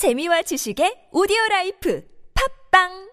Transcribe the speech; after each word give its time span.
재미와 0.00 0.40
지식의 0.40 1.08
오디오 1.12 1.36
라이프 1.50 2.02
팝빵 2.72 3.10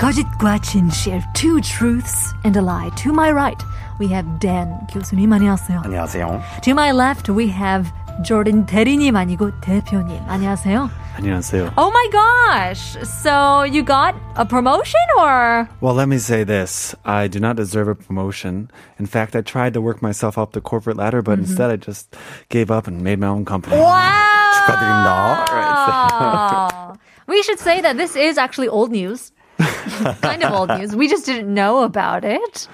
거짓과 0.00 0.58
진실, 0.58 1.22
two 1.34 1.60
truths 1.60 2.34
and 2.44 2.58
a 2.58 2.62
lie. 2.62 2.90
To 2.96 3.12
my 3.12 3.30
right, 3.30 3.62
we 4.00 4.08
have 4.08 4.26
Dan 4.40 4.86
교수님 4.90 5.32
안녕하세요. 5.32 5.82
안녕하세요. 5.84 6.40
To 6.62 6.70
my 6.72 6.90
left, 6.90 7.30
we 7.30 7.48
have 7.50 7.92
Jordan 8.23 8.65
대리님 8.65 9.15
아니고 9.15 9.59
대표님 9.61 10.17
안녕하세요. 10.27 10.89
안녕하세요. 11.17 11.73
Oh 11.77 11.91
my 11.91 12.07
gosh! 12.11 12.97
So 13.03 13.63
you 13.63 13.83
got 13.83 14.15
a 14.35 14.45
promotion 14.45 14.99
or? 15.17 15.69
Well, 15.81 15.93
let 15.93 16.07
me 16.07 16.17
say 16.17 16.43
this. 16.43 16.95
I 17.05 17.27
do 17.27 17.39
not 17.39 17.55
deserve 17.55 17.87
a 17.87 17.95
promotion. 17.95 18.69
In 18.99 19.05
fact, 19.05 19.35
I 19.35 19.41
tried 19.41 19.73
to 19.73 19.81
work 19.81 20.01
myself 20.01 20.37
up 20.37 20.53
the 20.53 20.61
corporate 20.61 20.97
ladder, 20.97 21.21
but 21.21 21.39
instead 21.39 21.71
I 21.71 21.77
just 21.77 22.15
gave 22.49 22.71
up 22.71 22.87
and 22.87 23.01
made 23.01 23.19
my 23.19 23.27
own 23.27 23.45
company. 23.45 23.77
Wow! 23.77 24.51
축하드립니다. 24.55 25.45
Right. 25.51 26.97
we 27.27 27.43
should 27.43 27.59
say 27.59 27.81
that 27.81 27.97
this 27.97 28.15
is 28.15 28.37
actually 28.37 28.67
old 28.67 28.91
news. 28.91 29.31
kind 30.21 30.43
of 30.43 30.53
old 30.53 30.69
news. 30.69 30.95
We 30.95 31.07
just 31.07 31.25
didn't 31.25 31.53
know 31.53 31.83
about 31.83 32.25
it. 32.25 32.67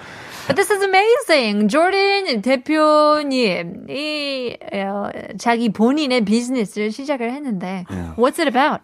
But 0.47 0.55
this 0.55 0.71
is 0.71 0.81
amazing. 0.81 1.67
Jordan 1.67 2.41
대표님, 2.41 3.87
이, 3.89 4.57
어, 4.73 5.09
자기 5.37 5.69
본인의 5.69 6.23
비즈니스를 6.23 6.91
시작을 6.91 7.31
했는데, 7.33 7.83
what's 8.15 8.39
it 8.39 8.47
about? 8.47 8.81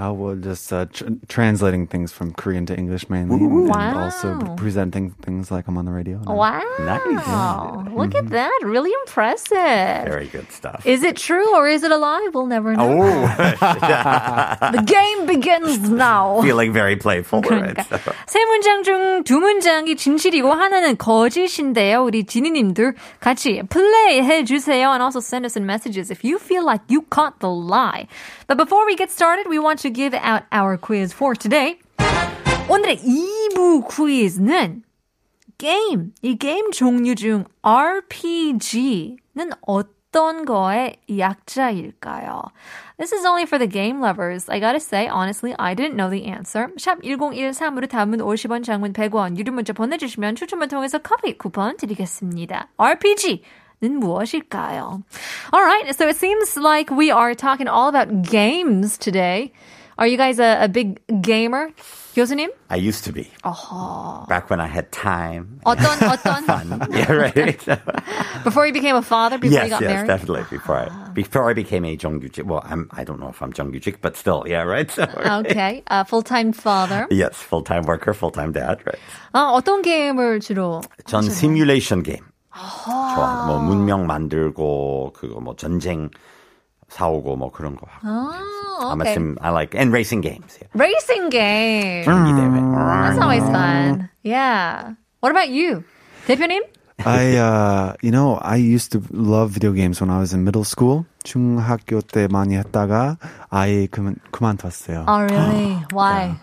I 0.00 0.08
will 0.08 0.36
just 0.36 0.72
uh, 0.72 0.86
tr- 0.86 1.12
translating 1.28 1.86
things 1.86 2.10
from 2.10 2.32
Korean 2.32 2.64
to 2.66 2.74
English 2.74 3.10
mainly, 3.10 3.36
and 3.36 3.68
Wow. 3.68 4.08
also 4.08 4.32
presenting 4.56 5.10
things 5.20 5.50
like 5.52 5.68
I'm 5.68 5.76
on 5.76 5.84
the 5.84 5.92
radio. 5.92 6.16
Wow. 6.24 6.64
Nice. 6.80 7.92
Look 7.92 8.14
at 8.16 8.30
that. 8.32 8.58
Really 8.64 8.88
impressive. 9.04 10.08
Very 10.08 10.28
good 10.32 10.50
stuff. 10.52 10.86
Is 10.86 11.02
it 11.04 11.16
true 11.20 11.44
or 11.54 11.68
is 11.68 11.84
it 11.84 11.92
a 11.92 11.98
lie? 11.98 12.30
We'll 12.32 12.46
never 12.48 12.72
know. 12.74 12.96
Oh, 12.96 13.28
The 14.72 14.82
game 14.88 15.26
begins 15.26 15.90
now. 15.90 16.40
feeling 16.40 16.72
very 16.72 16.96
playful. 16.96 17.42
Right? 17.42 17.76
그러니까 17.76 18.14
세 18.26 18.40
문장 18.46 18.82
중 18.82 19.22
두 19.24 19.38
문장이 19.38 19.96
진실이고 19.96 20.50
하나는 20.52 20.96
거짓인데요. 20.96 22.02
우리 22.04 22.24
지니님들 22.24 22.94
같이 23.20 23.60
플레이해 23.68 24.44
주세요 24.44 24.92
and 24.92 25.02
also 25.02 25.20
send 25.20 25.44
us 25.44 25.56
in 25.56 25.66
messages 25.66 26.10
if 26.10 26.24
you 26.24 26.38
feel 26.38 26.64
like 26.64 26.80
you 26.88 27.02
caught 27.10 27.38
the 27.40 27.50
lie. 27.50 28.06
But 28.46 28.56
before 28.56 28.86
we 28.86 28.96
get 28.96 29.10
started, 29.10 29.48
we 29.48 29.58
want 29.58 29.80
to 29.80 29.90
give 29.90 30.14
out 30.14 30.42
our 30.50 30.76
quiz 30.76 31.12
for 31.12 31.34
today. 31.34 31.78
오늘의 32.68 32.98
2부 32.98 33.88
퀴즈는 33.88 34.82
게임, 35.58 36.12
이 36.22 36.36
게임 36.36 36.70
종류 36.70 37.14
중 37.14 37.44
RPG는 37.62 39.18
어떤 39.60 40.44
거의 40.44 40.96
약자일까요? 41.10 42.42
This 42.96 43.12
is 43.12 43.26
only 43.26 43.42
for 43.44 43.58
the 43.58 43.66
game 43.66 44.00
lovers. 44.00 44.48
I 44.48 44.60
gotta 44.60 44.80
say, 44.80 45.08
honestly, 45.08 45.54
I 45.58 45.74
didn't 45.74 45.96
know 45.96 46.08
the 46.08 46.26
answer. 46.26 46.68
샵 46.78 47.02
1013으로 47.02 47.88
담은 47.88 48.18
50원, 48.18 48.64
장문 48.64 48.92
100원, 48.92 49.36
유료 49.36 49.52
문자 49.52 49.72
보내주시면 49.72 50.36
추첨을 50.36 50.68
통해서 50.68 50.98
커피 50.98 51.36
쿠폰 51.36 51.76
드리겠습니다. 51.76 52.68
RPG. 52.76 53.42
는 53.82 53.98
무엇일까요? 53.98 55.02
Alright, 55.52 55.94
so 55.96 56.06
it 56.08 56.16
seems 56.16 56.56
like 56.56 56.90
we 56.90 57.10
are 57.10 57.34
talking 57.34 57.66
all 57.68 57.88
about 57.88 58.22
games 58.22 58.98
today. 58.98 59.52
Are 59.96 60.06
you 60.06 60.16
guys 60.16 60.38
a, 60.38 60.64
a 60.64 60.68
big 60.68 61.00
gamer? 61.22 61.70
교수님? 62.14 62.48
I 62.70 62.76
used 62.76 63.04
to 63.04 63.12
be. 63.12 63.30
Back 64.28 64.50
when 64.50 64.60
I 64.60 64.66
had 64.66 64.90
time. 64.92 65.60
어떤, 65.64 65.96
어떤? 66.00 66.88
yeah, 66.90 67.12
right. 67.12 68.44
Before 68.44 68.66
you 68.66 68.72
became 68.72 68.96
a 68.96 69.02
father, 69.02 69.38
before 69.38 69.52
you 69.52 69.68
yes, 69.68 69.70
got 69.70 69.82
yes, 69.82 69.90
married? 69.90 70.06
definitely. 70.08 70.44
Before 70.50 70.76
I 70.76 70.88
before 71.12 71.50
I 71.50 71.54
became 71.54 71.84
a 71.84 71.96
정규직. 71.96 72.44
Well, 72.44 72.62
I'm 72.64 72.88
I 72.92 73.04
don't 73.04 73.20
know 73.20 73.28
if 73.28 73.40
I'm 73.42 73.52
정규직, 73.52 74.00
but 74.00 74.16
still, 74.16 74.44
yeah, 74.46 74.62
right. 74.62 74.90
So, 74.90 75.04
Okay, 75.44 75.82
uh, 75.88 76.04
full-time 76.04 76.52
father. 76.52 77.06
yes, 77.10 77.36
full 77.36 77.62
time 77.62 77.82
worker, 77.84 78.12
full 78.12 78.30
time 78.32 78.52
dad, 78.52 78.80
right. 78.84 78.98
아, 79.32 79.52
어떤 79.52 79.82
게임을 79.82 80.40
주로? 80.40 80.82
전 81.06 81.22
시뮬레이션 81.22 82.02
게임 82.02 82.24
좋아합니다. 82.55 83.45
뭐 83.47 83.59
문명 83.59 84.07
만들고 84.07 85.13
그거 85.13 85.39
뭐 85.39 85.55
전쟁 85.55 86.09
사오고 86.89 87.35
뭐 87.35 87.51
그런 87.51 87.75
거 87.75 87.85
하고. 87.89 88.07
아, 88.07 88.93
okay. 88.93 89.13
sim, 89.13 89.37
I 89.41 89.51
like 89.51 89.75
and 89.75 89.91
racing 89.91 90.21
games. 90.21 90.57
Yeah. 90.61 90.69
Racing 90.73 91.29
game. 91.29 92.05
경기 92.05 92.31
대회. 92.33 92.47
That's 92.49 93.19
always 93.19 93.43
fun. 93.43 94.09
Yeah. 94.23 94.95
What 95.21 95.31
about 95.31 95.49
you? 95.49 95.83
대표님? 96.27 96.61
I, 97.03 97.35
uh, 97.35 97.93
you 98.01 98.11
know, 98.11 98.37
I 98.37 98.55
used 98.55 98.93
to 98.93 99.03
love 99.11 99.51
video 99.51 99.73
games 99.73 99.99
when 99.99 100.09
I 100.09 100.19
was 100.19 100.33
in 100.33 100.45
middle 100.45 100.63
school. 100.63 101.05
중학교 101.23 101.99
때 102.01 102.27
많이 102.27 102.55
했다가 102.55 103.17
아예 103.49 103.87
그만, 103.87 104.15
그만뒀어요. 104.31 105.05
Oh, 105.07 105.21
really? 105.21 105.83
Why? 105.91 106.39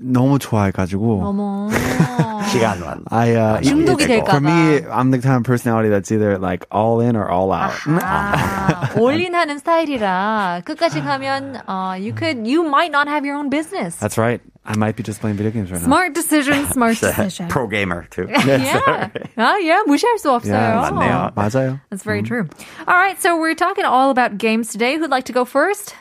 너무 0.00 0.38
좋아해가지고. 0.38 1.22
어머. 1.24 1.68
시간만. 2.50 3.04
I, 3.10 3.34
uh, 3.36 3.60
중독이 3.62 4.02
it- 4.04 4.08
될까 4.08 4.30
For 4.32 4.40
봐. 4.40 4.44
me, 4.44 4.82
I'm 4.90 5.10
the 5.10 5.18
kind 5.20 5.36
of 5.36 5.44
personality 5.44 5.88
that's 5.88 6.10
either 6.10 6.38
like 6.38 6.66
all 6.72 7.00
in 7.00 7.14
or 7.16 7.30
all 7.30 7.52
out. 7.52 7.72
아, 8.02 8.90
올인하는 8.98 9.58
스타일이라 9.58 10.62
끝까지 10.64 11.00
가면 11.02 11.62
uh, 11.68 11.94
you 11.94 12.12
could 12.12 12.46
you 12.46 12.64
might 12.64 12.90
not 12.90 13.06
have 13.08 13.24
your 13.24 13.36
own 13.36 13.50
business. 13.50 13.96
That's 13.96 14.18
right. 14.18 14.40
I 14.66 14.76
might 14.76 14.94
be 14.96 15.02
just 15.02 15.20
playing 15.20 15.36
video 15.36 15.50
games 15.52 15.70
right 15.70 15.80
now. 15.80 15.86
Smart 15.86 16.12
decision, 16.14 16.66
smart 16.66 16.98
decision. 17.00 17.48
Pro 17.48 17.66
gamer 17.66 18.06
too. 18.10 18.26
yeah. 18.28 19.08
아, 19.38 19.56
yeah, 19.62 19.82
무시할 19.86 20.18
수 20.18 20.30
없어요. 20.30 20.52
Yeah, 20.52 20.90
맞네요. 20.90 21.34
맞아요. 21.34 21.80
That's 21.90 22.02
very 22.02 22.22
true. 22.22 22.48
All 22.86 22.94
right, 22.96 23.20
so 23.20 23.38
we're 23.38 23.54
talking 23.54 23.84
all 23.84 24.10
about 24.10 24.38
games 24.38 24.68
today. 24.70 24.96
Who'd 24.98 25.10
like 25.10 25.24
to 25.26 25.32
go 25.32 25.44
first? 25.44 25.94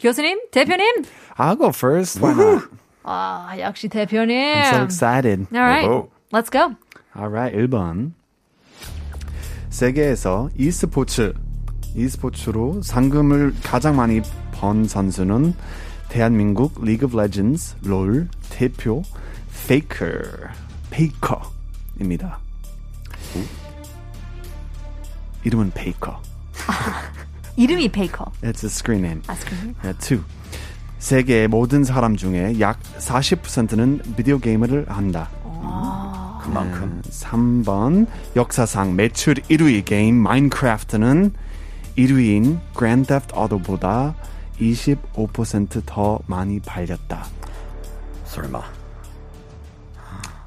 교수님, 0.00 0.36
대표님. 0.52 1.06
I'll 1.38 1.56
go 1.56 1.72
first. 1.72 2.20
Why 2.20 2.34
not? 2.34 2.62
아, 3.11 3.55
역시 3.57 3.87
대표님. 3.89 4.37
I'm 4.37 4.67
so 4.67 4.83
excited. 4.83 5.47
All 5.51 5.63
right, 5.65 5.89
오호. 5.89 6.09
let's 6.31 6.51
go. 6.51 6.75
Alright, 7.17 7.57
1번. 7.57 8.11
세계에서 9.71 10.51
e스포츠, 10.55 11.33
e스포츠로 11.95 12.83
상금을 12.83 13.55
가장 13.63 13.95
많이 13.95 14.21
번 14.51 14.87
선수는 14.87 15.55
대한민국 16.09 16.83
리그 16.85 17.05
오브 17.05 17.17
레전드 17.17 17.73
롤 17.83 18.27
대표 18.51 19.01
페이커, 19.67 20.05
페이커입니다. 20.91 22.39
이름은 25.45 25.71
페이커. 25.71 26.21
이름이 27.57 27.89
베이커. 27.89 28.31
It's 28.43 28.63
a 28.63 28.69
screen 28.69 29.03
name. 29.03 29.23
아, 29.27 29.33
screen 29.33 29.75
Yeah, 29.83 29.97
two. 29.99 30.23
세계의 30.99 31.47
모든 31.47 31.83
사람 31.83 32.15
중에 32.15 32.59
약 32.59 32.79
40%는 32.97 34.01
비디오 34.17 34.37
게임을 34.39 34.85
한다. 34.89 35.29
그만큼. 36.43 37.01
3번 37.05 38.07
역사상 38.35 38.95
매출 38.95 39.35
1위 39.35 39.85
게임 39.85 40.15
마인크래프트는 40.15 41.31
1위인 41.97 42.59
그랜드 42.73 43.07
테프트 43.07 43.35
오토보다 43.35 44.15
25%더 44.59 46.19
많이 46.27 46.59
팔렸다. 46.59 47.25
설마. 48.25 48.59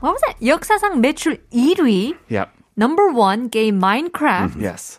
What 0.02 0.14
was 0.14 0.20
that? 0.22 0.46
역사상 0.46 1.00
매출 1.00 1.44
1위, 1.52 2.16
Yep. 2.30 2.50
number 2.76 3.14
one 3.14 3.48
게임 3.50 3.78
마인크래프트는 3.78 4.64
Yes. 4.66 4.98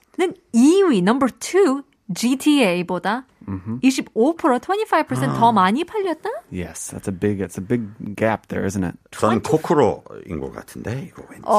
2위, 0.54 1.00
number 1.00 1.30
two 1.40 1.82
GTA보다 2.14 3.26
25% 3.47 4.61
25%더 4.61 5.53
많이 5.53 5.85
팔렸다? 5.85 6.29
Yes. 6.51 6.91
That's 6.93 7.09
a 7.09 7.13
big 7.13 7.41
it's 7.41 7.57
a 7.57 7.63
big 7.63 8.15
gap 8.17 8.49
there, 8.49 8.65
isn't 8.65 8.85
it? 8.85 8.97
저는 9.13 9.43
코크로인 9.43 10.39
것 10.41 10.53
같은데 10.53 11.09
이거 11.09 11.23
왠지. 11.31 11.43
어, 11.45 11.55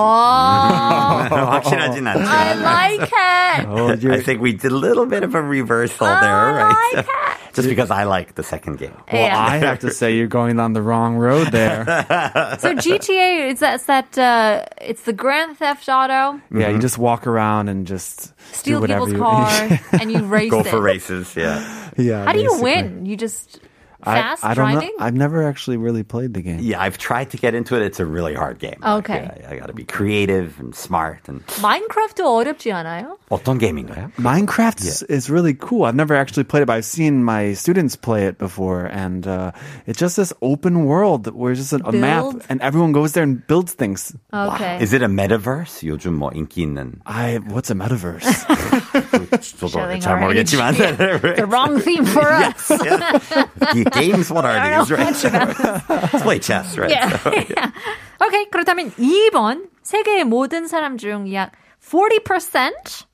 확실하진 1.29 2.05
I 2.07 2.13
않지만. 2.15 2.61
like 2.61 3.09
it. 3.11 3.67
Oh, 3.67 4.11
I 4.13 4.21
think 4.21 4.41
we 4.41 4.53
did 4.53 4.71
a 4.71 4.75
little 4.77 5.05
bit 5.05 5.23
of 5.23 5.33
a 5.35 5.41
reversal 5.41 6.07
there, 6.07 6.53
right? 6.53 7.05
Just 7.54 7.68
because 7.68 7.90
I 7.90 8.04
like 8.04 8.34
the 8.34 8.42
second 8.42 8.78
game. 8.78 8.94
Well, 9.12 9.22
Yeah. 9.22 9.38
I 9.38 9.56
have 9.58 9.78
to 9.80 9.90
say 9.90 10.16
you're 10.16 10.26
going 10.26 10.56
down 10.56 10.72
the 10.72 10.82
wrong 10.82 11.16
road 11.16 11.48
there. 11.52 11.84
So 12.58 12.74
GTA, 12.74 13.50
it's 13.50 13.60
that, 13.60 13.74
it's 13.76 13.84
that, 13.86 14.18
uh, 14.18 14.64
it's 14.80 15.02
the 15.02 15.12
Grand 15.12 15.56
Theft 15.58 15.88
Auto, 15.88 16.40
yeah, 16.50 16.68
you 16.70 16.78
just 16.78 16.98
walk 16.98 17.26
around 17.26 17.68
and 17.68 17.86
just 17.86 18.32
steal 18.54 18.78
do 18.78 18.80
whatever 18.82 19.06
people's 19.06 19.12
you 19.12 19.78
car, 19.78 19.80
and 20.00 20.12
you 20.12 20.24
race 20.24 20.50
Go 20.50 20.60
it. 20.60 20.66
for 20.66 20.80
races, 20.80 21.34
yeah. 21.36 21.90
yeah. 21.96 22.24
How 22.24 22.32
do 22.32 22.40
you 22.40 22.60
win? 22.60 23.06
You 23.06 23.16
just 23.16 23.60
Fast 24.03 24.45
I, 24.45 24.51
I 24.51 24.53
don't 24.53 24.71
driving? 24.71 24.95
know. 24.97 25.03
I've 25.03 25.13
never 25.13 25.43
actually 25.43 25.75
really 25.75 26.03
played 26.03 26.33
the 26.33 26.41
game. 26.41 26.59
Yeah, 26.61 26.79
I've 26.79 26.97
tried 26.97 27.31
to 27.31 27.37
get 27.37 27.53
into 27.53 27.75
it. 27.75 27.81
It's 27.81 27.99
a 27.99 28.05
really 28.05 28.33
hard 28.33 28.57
game. 28.57 28.79
Like, 28.79 29.03
Okay. 29.03 29.43
I, 29.45 29.55
I 29.55 29.59
got 29.59 29.67
to 29.67 29.73
be 29.73 29.83
creative 29.83 30.57
and 30.57 30.73
smart. 30.73 31.27
And 31.27 31.43
마인크래프트 31.59 32.23
어렵지 32.23 32.71
않아요? 32.71 33.17
어떤 33.29 33.59
게임인가요? 33.59 34.13
Minecraft 34.15 34.79
is, 34.87 35.03
is 35.03 35.29
really 35.29 35.53
cool. 35.53 35.83
I've 35.83 35.95
never 35.99 36.15
actually 36.15 36.45
played 36.45 36.63
it, 36.63 36.67
but 36.67 36.77
I've 36.77 36.85
seen 36.85 37.25
my 37.25 37.51
students 37.51 37.97
play 37.97 38.23
it 38.25 38.37
before, 38.39 38.85
and 38.85 39.27
uh, 39.27 39.51
it's 39.85 39.99
just 39.99 40.15
this 40.15 40.31
open 40.41 40.85
world 40.85 41.27
where 41.35 41.51
it's 41.51 41.59
just 41.59 41.73
a, 41.73 41.85
a 41.85 41.91
map, 41.91 42.23
Build? 42.23 42.45
and 42.47 42.61
everyone 42.61 42.93
goes 42.93 43.11
there 43.11 43.23
and 43.23 43.45
builds 43.47 43.73
things. 43.73 44.15
Okay. 44.33 44.79
Is 44.81 44.93
it 44.93 45.03
a 45.03 45.09
metaverse? 45.11 45.83
요즘 45.83 46.13
뭐 46.15 46.31
인기 46.31 46.63
있는 46.65 47.01
I 47.05 47.39
what's 47.51 47.69
a 47.69 47.75
metaverse? 47.75 48.23
저도 49.59 49.67
Showing 49.75 49.99
잘 49.99 50.23
our 50.23 50.31
age. 50.31 50.55
모르겠지만 50.55 51.35
the 51.35 51.45
wrong 51.45 51.79
theme 51.81 52.05
for 52.05 52.31
us. 52.31 52.71
이 53.75 53.83
games 53.93 54.29
what 54.31 54.45
are 54.45 54.51
I 54.51 54.69
don't 54.69 54.87
these? 54.87 54.89
know 54.89 54.97
Right? 54.97 55.13
much 55.13 55.25
about 55.25 55.89
Let's 56.13 56.23
play 56.23 56.39
chess, 56.39 56.77
right? 56.77 56.89
Yeah. 56.89 57.09
yeah. 57.49 57.71
오케이. 58.21 58.49
그렇다면 58.49 58.91
2번. 58.97 59.67
세계의 59.83 60.23
모든 60.25 60.67
사람 60.67 60.97
중 60.97 61.31
약 61.33 61.51
40% 61.81 63.05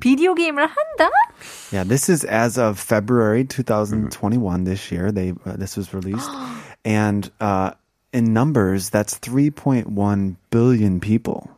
비디오 0.00 0.34
게임을 0.34 0.62
한다? 0.68 1.10
yeah, 1.72 1.82
this 1.84 2.08
is 2.08 2.24
as 2.24 2.56
of 2.58 2.78
February 2.78 3.44
2021 3.44 4.64
this 4.64 4.92
year. 4.92 5.10
They 5.10 5.32
uh, 5.44 5.56
this 5.56 5.76
was 5.76 5.92
released, 5.92 6.30
and 6.84 7.28
uh, 7.40 7.72
in 8.12 8.32
numbers, 8.32 8.90
that's 8.90 9.18
3.1 9.18 10.36
billion 10.50 11.00
people. 11.00 11.50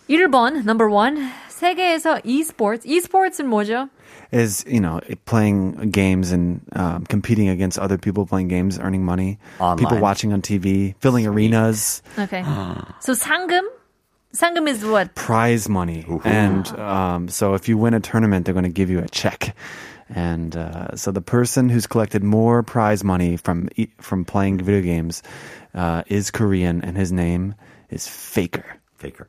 Yeah. 0.08 0.26
1번, 0.26 0.64
number 0.64 0.88
one. 0.90 1.31
세계에서 1.49 2.20
esports. 2.25 2.84
esports은 2.87 3.46
뭐죠? 3.46 3.88
is 4.32 4.64
you 4.67 4.81
know 4.81 5.00
playing 5.25 5.90
games 5.90 6.31
and 6.32 6.61
um, 6.75 7.05
competing 7.06 7.49
against 7.49 7.78
other 7.78 7.99
people 7.99 8.25
playing 8.26 8.49
games, 8.49 8.78
earning 8.78 9.05
money, 9.05 9.38
people 9.58 9.87
Online. 9.87 10.00
watching 10.00 10.32
on 10.32 10.40
TV, 10.40 10.94
filling 11.00 11.26
arenas, 11.26 12.02
Okay. 12.19 12.43
so 13.00 13.12
상금? 13.12 13.62
상금 14.34 14.69
is 14.69 14.84
what? 14.84 15.14
prize 15.17 15.69
money, 15.69 16.06
and 16.25 16.67
um, 16.78 17.28
so 17.28 17.55
if 17.55 17.69
you 17.69 17.76
win 17.76 17.93
a 17.94 18.00
tournament, 18.00 18.44
they're 18.46 18.55
going 18.55 18.64
to 18.64 18.70
give 18.70 18.88
you 18.90 19.00
a 19.00 19.08
check. 19.08 19.55
And 20.10 20.56
uh, 20.56 20.96
so 20.96 21.12
the 21.12 21.22
person 21.22 21.69
who's 21.69 21.88
collected 21.88 22.24
more 22.24 22.62
prize 22.62 23.04
money 23.04 23.38
from 23.38 23.69
e- 23.75 23.90
from 24.00 24.24
playing 24.24 24.60
video 24.60 24.81
games 24.81 25.24
uh, 25.74 26.04
is 26.07 26.30
Korean, 26.31 26.84
and 26.84 26.96
his 26.96 27.12
name 27.12 27.56
is 27.90 28.07
Faker. 28.07 28.78
Faker. 28.98 29.28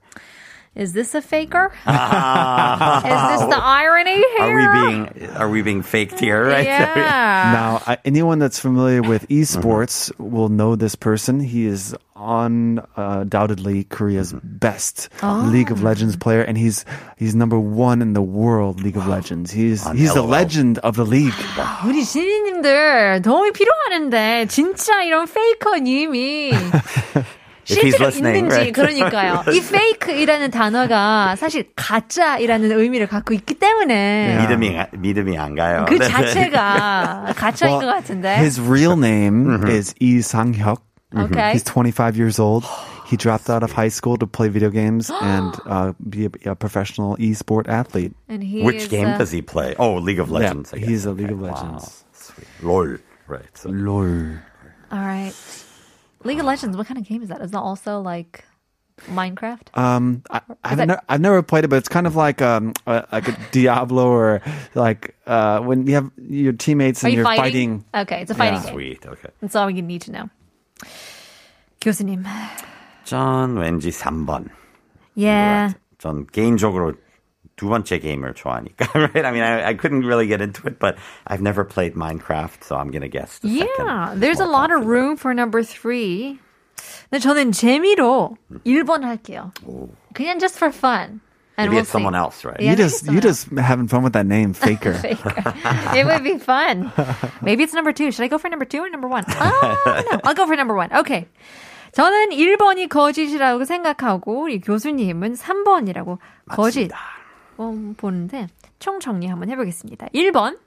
Is 0.75 0.93
this 0.93 1.15
a 1.15 1.23
faker? 1.23 1.67
is 1.73 1.85
this 1.85 3.49
the 3.49 3.61
irony 3.63 4.17
here? 4.17 4.41
Are 4.41 4.55
we 4.55 4.81
being 4.81 5.31
are 5.31 5.49
we 5.49 5.63
being 5.63 5.83
faked 5.83 6.21
here? 6.21 6.45
Right? 6.45 6.67
Yeah. 6.67 7.25
Now, 7.47 7.97
anyone 8.05 8.39
that's 8.39 8.59
familiar 8.59 9.01
with 9.03 9.29
esports 9.29 10.11
will 10.19 10.49
know 10.49 10.75
this 10.77 10.95
person. 10.95 11.41
He 11.41 11.65
is 11.65 11.95
undoubtedly 12.16 13.84
Korea's 13.86 14.34
best 14.44 15.10
League 15.24 15.72
of 15.72 15.84
Legends 15.84 16.16
player, 16.16 16.42
and 16.42 16.58
he's 16.58 16.86
he's 17.18 17.36
number 17.36 17.60
one 17.60 18.02
in 18.02 18.14
the 18.14 18.22
world 18.22 18.82
League 18.82 18.98
of 18.98 19.08
Legends. 19.08 19.52
He's 19.52 19.84
he's 19.92 20.14
the 20.14 20.22
LOL. 20.22 20.30
legend 20.30 20.80
of 20.80 20.96
the 20.96 21.06
league. 21.06 21.34
우리 21.86 22.04
지니님들 22.04 23.22
도움이 23.22 23.52
필요하는데 23.52 24.46
진짜 24.48 25.02
이런 25.04 25.26
페이커님이 25.28 26.52
If 27.70 27.78
he's 27.80 27.94
실제로 27.94 28.06
listening, 28.06 28.38
있는지 28.50 28.56
right? 28.58 28.74
그러니까요. 28.74 29.44
이 29.54 29.62
페이크이라는 29.62 30.50
단어가 30.52 31.36
사실 31.38 31.70
가짜이라는 31.76 32.72
의미를 32.72 33.06
갖고 33.08 33.34
있기 33.36 33.54
때문에 33.54 34.40
믿음이 34.42 34.78
믿음이 34.98 35.38
안 35.38 35.56
가요. 35.56 35.86
그 35.88 36.00
자체가 36.00 37.34
가짜인 37.38 37.80
것 37.80 37.86
같은데. 37.86 38.38
his 38.40 38.60
real 38.60 38.98
name 38.98 39.64
is 39.70 39.94
Lee 40.02 40.20
Sang-hyuk. 40.22 40.82
Okay. 41.15 41.53
He's 41.53 41.63
25 41.65 42.17
years 42.17 42.39
old. 42.39 42.65
He 43.07 43.17
dropped 43.25 43.49
out 43.49 43.63
of 43.63 43.73
high 43.73 43.89
school 43.89 44.17
to 44.19 44.27
play 44.27 44.49
video 44.49 44.71
games 44.71 45.11
and 45.23 45.55
uh, 45.67 45.93
be 46.09 46.27
a, 46.27 46.51
a 46.51 46.55
professional 46.57 47.17
esport 47.19 47.69
athlete. 47.69 48.15
And 48.29 48.43
he 48.43 48.63
Which 48.63 48.77
is, 48.77 48.89
game 48.89 49.09
uh, 49.09 49.19
does 49.19 49.31
he 49.31 49.43
play? 49.43 49.75
Oh, 49.79 49.95
League 49.97 50.19
of 50.21 50.31
Legends. 50.31 50.73
Yeah, 50.77 50.85
he's 50.87 51.05
a 51.07 51.13
League 51.13 51.31
of 51.31 51.41
Legends. 51.41 51.85
Wow. 51.85 52.11
Sweet. 52.13 52.47
LOL. 52.63 52.97
Right. 53.29 53.47
So 53.57 53.71
Lol. 53.71 54.37
All 54.91 54.99
right. 54.99 55.33
League 56.25 56.39
of 56.41 56.45
Legends, 56.47 56.77
what 56.77 56.87
kind 56.87 56.99
of 56.99 57.07
game 57.07 57.23
is 57.23 57.29
that? 57.29 57.41
Is 57.41 57.53
that 57.53 57.59
also 57.61 58.01
like 58.01 58.45
Minecraft? 59.03 59.77
Um, 59.79 60.23
I, 60.31 60.41
I've, 60.65 60.77
that- 60.79 60.87
never, 60.89 61.01
I've 61.09 61.21
never 61.21 61.43
played 61.43 61.65
it, 61.65 61.69
but 61.69 61.77
it's 61.77 61.89
kind 61.89 62.07
of 62.07 62.17
like 62.17 62.43
um, 62.43 62.73
uh, 62.87 63.03
like 63.13 63.29
a 63.29 63.39
Diablo 63.53 64.09
or 64.09 64.43
like 64.75 65.15
uh, 65.27 65.61
when 65.61 65.87
you 65.87 65.95
have 65.95 66.11
your 66.19 66.53
teammates 66.53 67.05
and 67.05 67.13
you 67.13 67.19
you're 67.19 67.25
fighting? 67.25 67.85
fighting. 67.85 67.85
Okay, 68.03 68.23
it's 68.23 68.31
a 68.31 68.35
fighting 68.35 68.55
Yeah. 68.61 68.65
game. 68.65 68.73
sweet. 68.75 69.07
Okay. 69.07 69.29
That's 69.41 69.55
all 69.55 69.71
you 69.71 69.83
need 69.83 70.03
to 70.03 70.11
know. 70.13 70.31
교수님. 71.82 72.24
전 73.04 73.58
왠지 73.58 73.90
3번. 73.90 74.50
Yeah. 75.16 75.76
전 75.98 76.26
개인적으로 76.28 76.94
두 77.56 77.68
번째 77.70 78.00
게임을 78.00 78.34
좋아하니까. 78.34 78.88
Right? 78.96 79.26
I 79.26 79.32
mean, 79.32 79.44
I, 79.44 79.70
I 79.70 79.74
couldn't 79.76 80.06
really 80.06 80.26
get 80.28 80.42
into 80.42 80.68
it, 80.68 80.80
but 80.80 80.96
I've 81.28 81.42
never 81.42 81.64
played 81.64 81.94
Minecraft, 81.96 82.64
so 82.64 82.76
I'm 82.78 82.90
gonna 82.92 83.08
guess. 83.10 83.40
The 83.40 83.50
Yeah, 83.50 83.66
second. 83.78 84.22
there's 84.22 84.40
a 84.40 84.46
more 84.46 84.54
lot 84.54 84.72
of 84.72 84.82
popular. 84.82 84.94
room 84.94 85.18
for 85.18 85.34
number 85.34 85.62
three. 85.64 86.40
근데 87.12 87.20
저는 87.22 87.52
재미로 87.52 88.38
1번 88.66 89.02
할게요. 89.04 89.52
그냥 90.14 90.40
just 90.40 90.58
for 90.58 90.72
fun. 90.72 91.22
And 91.59 91.71
Maybe 91.71 91.77
we'll 91.77 91.83
it's 91.83 91.91
someone 91.91 92.13
see. 92.13 92.19
else, 92.19 92.45
right? 92.45 92.61
Yeah, 92.61 92.71
you 92.73 92.77
just 92.77 93.05
someone 93.07 93.15
you 93.17 93.21
just 93.23 93.49
having 93.57 93.89
fun 93.89 94.03
with 94.03 94.13
that 94.13 94.27
name, 94.27 94.53
Faker. 94.53 94.93
Faker. 94.93 95.33
it 95.97 96.05
would 96.05 96.23
be 96.23 96.37
fun. 96.39 96.93
Maybe 97.41 97.65
it's 97.65 97.73
number 97.73 97.93
two. 97.93 98.11
Should 98.13 98.25
I 98.25 98.29
go 98.29 98.37
for 98.39 98.49
number 98.51 98.67
two 98.67 98.81
or 98.85 98.91
number 98.91 99.09
one? 99.09 99.25
Oh, 99.41 100.05
no. 100.13 100.21
I'll 100.25 100.35
go 100.35 100.47
for 100.47 100.55
number 100.57 100.75
one. 100.75 100.93
Okay. 100.93 101.27
저는 101.93 102.29
1번이 102.37 102.89
거짓이라고 102.91 103.65
생각하고 103.65 104.43
우리 104.43 104.61
교수님은 104.61 105.33
3번이라고 105.33 106.19
거짓 106.51 106.91
어, 107.57 107.73
보는데 107.97 108.49
총 108.79 109.01
정리 109.01 109.27
한번 109.29 109.49
해보겠습니다. 109.49 110.09
1번 110.15 110.59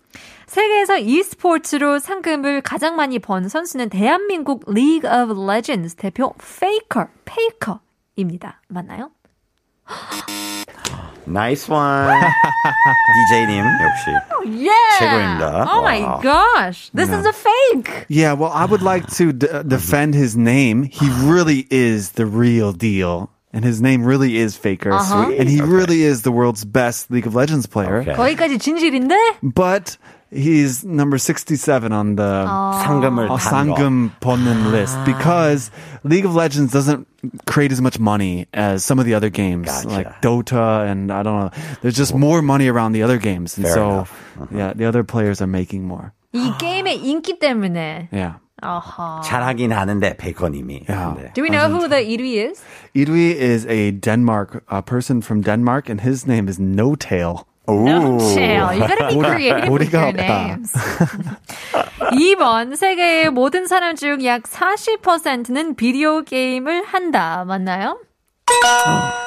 세계에서 0.47 0.97
e스포츠로 0.97 1.99
상금을 1.99 2.61
가장 2.61 2.95
많이 2.95 3.19
번 3.19 3.47
선수는 3.47 3.89
대한민국 3.89 4.65
League 4.67 5.07
of 5.07 5.39
Legends 5.39 5.95
대표 5.95 6.33
페이커, 6.59 7.09
페이커입니다. 7.25 8.61
맞나요? 8.67 9.11
Nice 11.28 11.68
one. 11.68 12.10
DJ님 13.30 13.64
역시. 13.80 14.10
Yeah. 14.46 14.98
최고입니다. 14.98 15.66
Oh 15.68 15.82
my 15.82 16.00
Wow. 16.00 16.20
gosh. 16.22 16.90
This 16.94 17.10
is 17.10 17.26
a 17.26 17.32
fake. 17.32 18.06
Yeah, 18.08 18.32
well, 18.34 18.52
I 18.52 18.64
would 18.64 18.82
like 18.82 19.06
to 19.18 19.32
d- 19.32 19.48
uh, 19.48 19.62
defend 19.62 20.14
his 20.14 20.36
name. 20.36 20.82
He 20.84 21.08
really 21.24 21.66
is 21.70 22.12
the 22.12 22.26
real 22.26 22.72
deal. 22.72 23.30
And 23.52 23.64
his 23.64 23.80
name 23.80 24.02
really 24.04 24.36
is 24.38 24.56
Faker. 24.56 24.90
Uh-huh. 24.92 25.30
And 25.38 25.48
he 25.48 25.60
really 25.60 26.02
is 26.02 26.22
the 26.22 26.32
world's 26.32 26.64
best 26.64 27.08
League 27.10 27.26
of 27.26 27.36
Legends 27.36 27.66
player. 27.66 28.02
Okay. 28.02 28.14
거기까지 28.14 28.58
진실인데? 28.58 29.14
But 29.44 29.96
he's 30.32 30.82
number 30.84 31.18
67 31.18 31.92
on 31.92 32.16
the 32.16 32.44
상금을 32.82 33.30
uh, 33.30 33.38
탄 33.38 33.68
거. 33.70 33.76
Sangam 33.78 34.10
Ponnen 34.20 34.72
list 34.72 34.98
because 35.06 35.70
League 36.02 36.24
of 36.26 36.34
Legends 36.34 36.72
doesn't 36.72 37.06
create 37.45 37.71
as 37.71 37.81
much 37.81 37.99
money 37.99 38.47
as 38.53 38.83
some 38.83 38.99
of 38.99 39.05
the 39.05 39.13
other 39.13 39.29
games 39.29 39.67
gotcha. 39.67 39.87
like 39.87 40.21
Dota 40.21 40.89
and 40.89 41.11
I 41.11 41.23
don't 41.23 41.39
know. 41.39 41.51
There's 41.81 41.95
just 41.95 42.13
more 42.13 42.41
money 42.41 42.67
around 42.67 42.93
the 42.93 43.03
other 43.03 43.17
games, 43.17 43.57
and 43.57 43.65
Fair 43.65 43.73
so 43.73 43.89
uh-huh. 43.89 44.45
yeah, 44.51 44.73
the 44.73 44.85
other 44.85 45.03
players 45.03 45.41
are 45.41 45.47
making 45.47 45.83
more. 45.83 46.13
이 46.33 46.51
게임의 46.57 47.03
인기 47.03 47.39
때문에. 47.39 48.09
Yeah. 48.11 48.35
Uh-huh. 48.61 49.21
잘하긴 49.23 49.71
하는데 49.71 50.17
베이컨님이. 50.17 50.89
Yeah. 50.89 51.31
Do 51.33 51.41
we 51.41 51.49
know 51.49 51.69
who 51.69 51.87
the 51.87 52.03
1위 52.03 52.51
is? 52.51 52.61
1위 52.93 53.35
is 53.35 53.65
a 53.67 53.91
Denmark 53.91 54.63
a 54.69 54.81
person 54.81 55.21
from 55.21 55.41
Denmark, 55.41 55.89
and 55.89 56.01
his 56.01 56.27
name 56.27 56.47
is 56.47 56.59
N0tail. 56.59 57.45
No, 57.68 58.18
chill. 58.18 58.72
You 58.74 58.80
gotta 58.86 59.08
be 59.08 59.16
creative 59.20 59.68
with 59.72 59.90
your 59.92 60.12
머리가 60.12 60.12
없다. 60.12 60.20
names. 60.20 60.72
2번 62.12 62.76
세계의 62.76 63.30
모든 63.30 63.66
사람 63.66 63.96
중 63.96 64.22
약 64.24 64.42
40%는 64.42 65.74
비디오 65.74 66.22
게임을 66.22 66.84
한다. 66.84 67.44
맞나요? 67.46 67.98